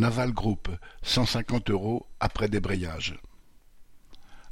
Naval 0.00 0.32
Group, 0.32 0.70
cent 1.02 1.26
cinquante 1.26 1.68
euros 1.68 2.06
après 2.20 2.48
débrayage. 2.48 3.20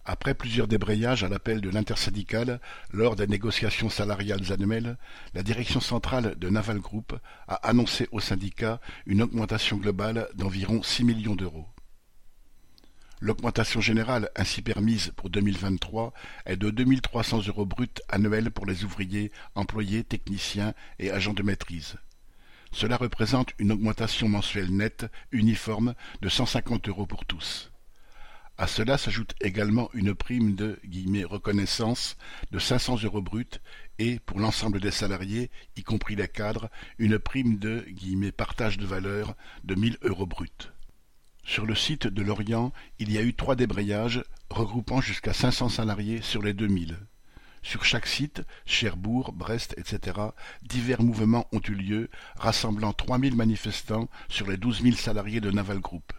Après 0.05 0.35
plusieurs 0.35 0.69
débrayages 0.69 1.25
à 1.25 1.29
l'appel 1.31 1.63
de 1.63 1.71
l'intersyndicale 1.71 2.61
lors 2.93 3.17
des 3.17 3.27
négociations 3.27 3.89
salariales 3.89 4.53
annuelles, 4.53 4.99
la 5.33 5.43
direction 5.43 5.81
centrale 5.81 6.39
de 6.39 6.51
Naval 6.51 6.81
Group 6.81 7.19
a 7.47 7.55
annoncé 7.67 8.09
au 8.13 8.21
syndicat 8.21 8.79
une 9.07 9.23
augmentation 9.23 9.79
globale 9.79 10.29
d'environ 10.35 10.83
six 10.83 11.03
millions 11.03 11.35
d'euros. 11.35 11.67
L'augmentation 13.19 13.81
générale 13.81 14.29
ainsi 14.37 14.61
permise 14.61 15.13
pour 15.17 15.31
2023 15.31 16.13
est 16.45 16.59
de 16.59 16.69
2 16.69 17.01
300 17.01 17.47
euros 17.49 17.65
bruts 17.65 17.89
annuels 18.11 18.51
pour 18.51 18.67
les 18.67 18.85
ouvriers, 18.85 19.33
employés, 19.55 20.05
techniciens 20.05 20.75
et 20.99 21.11
agents 21.11 21.33
de 21.33 21.43
maîtrise. 21.43 21.97
Cela 22.71 22.97
représente 22.97 23.55
une 23.59 23.73
augmentation 23.73 24.29
mensuelle 24.29 24.75
nette, 24.75 25.07
uniforme, 25.33 25.95
de 26.21 26.29
150 26.29 26.89
euros 26.89 27.07
pour 27.07 27.25
tous. 27.25 27.71
À 28.61 28.67
cela 28.67 28.99
s'ajoute 28.99 29.35
également 29.41 29.89
une 29.95 30.15
prime 30.15 30.57
de 30.57 30.81
«reconnaissance» 31.31 32.17
de 32.51 32.59
500 32.59 33.05
euros 33.05 33.23
bruts 33.23 33.61
et, 34.01 34.19
pour 34.19 34.41
l'ensemble 34.41 34.81
des 34.81 34.91
salariés, 34.91 35.51
y 35.77 35.85
compris 35.85 36.17
les 36.17 36.27
cadres, 36.27 36.69
une 36.99 37.21
prime 37.21 37.59
de 37.59 37.87
«partage 38.37 38.77
de 38.77 38.85
valeur» 38.85 39.37
de 39.65 39.77
1000 39.77 39.99
euros 40.03 40.27
bruts. 40.27 40.73
Sur 41.45 41.67
le 41.67 41.77
site 41.77 42.09
de 42.09 42.23
Lorient, 42.23 42.73
il 42.99 43.13
y 43.13 43.19
a 43.19 43.23
eu 43.23 43.33
trois 43.33 43.55
débrayages 43.55 44.25
regroupant 44.51 45.01
jusqu'à 45.01 45.33
500 45.33 45.69
salariés 45.69 46.21
sur 46.21 46.43
les 46.43 46.53
2000. 46.53 46.99
Sur 47.63 47.85
chaque 47.85 48.07
site, 48.07 48.43
Cherbourg, 48.67 49.33
Brest, 49.33 49.75
etc., 49.77 50.19
divers 50.63 51.03
mouvements 51.03 51.47
ont 51.53 51.61
eu 51.61 51.75
lieu, 51.75 52.11
rassemblant 52.37 52.93
3000 52.93 53.35
manifestants 53.37 54.09
sur 54.29 54.49
les 54.49 54.57
12 54.57 54.83
000 54.83 54.97
salariés 54.97 55.41
de 55.41 55.51
Naval 55.51 55.81
Group. 55.81 56.13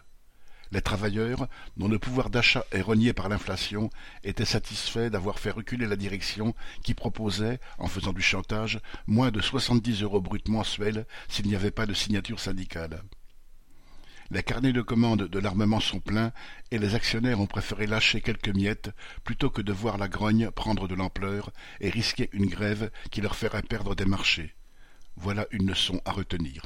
Les 0.72 0.82
travailleurs, 0.82 1.48
dont 1.76 1.88
le 1.88 1.98
pouvoir 1.98 2.30
d'achat 2.30 2.64
est 2.70 2.80
renié 2.80 3.12
par 3.12 3.28
l'inflation, 3.28 3.90
étaient 4.22 4.44
satisfaits 4.44 5.10
d'avoir 5.10 5.40
fait 5.40 5.50
reculer 5.50 5.86
la 5.86 5.96
direction 5.96 6.54
qui 6.84 6.94
proposait, 6.94 7.58
en 7.78 7.88
faisant 7.88 8.12
du 8.12 8.22
chantage, 8.22 8.80
moins 9.08 9.32
de 9.32 9.40
70 9.40 10.02
euros 10.02 10.20
bruts 10.20 10.40
mensuels 10.46 11.06
s'il 11.28 11.48
n'y 11.48 11.56
avait 11.56 11.72
pas 11.72 11.86
de 11.86 11.94
signature 11.94 12.38
syndicale. 12.38 13.02
Les 14.32 14.44
carnets 14.44 14.72
de 14.72 14.82
commandes 14.82 15.26
de 15.26 15.38
l'armement 15.40 15.80
sont 15.80 15.98
pleins 15.98 16.32
et 16.70 16.78
les 16.78 16.94
actionnaires 16.94 17.40
ont 17.40 17.46
préféré 17.46 17.88
lâcher 17.88 18.20
quelques 18.20 18.54
miettes 18.54 18.90
plutôt 19.24 19.50
que 19.50 19.60
de 19.60 19.72
voir 19.72 19.98
la 19.98 20.06
grogne 20.06 20.50
prendre 20.52 20.86
de 20.86 20.94
l'ampleur 20.94 21.50
et 21.80 21.90
risquer 21.90 22.30
une 22.32 22.46
grève 22.46 22.92
qui 23.10 23.20
leur 23.20 23.34
ferait 23.34 23.62
perdre 23.62 23.96
des 23.96 24.04
marchés. 24.04 24.54
Voilà 25.16 25.46
une 25.50 25.66
leçon 25.66 26.00
à 26.04 26.12
retenir. 26.12 26.62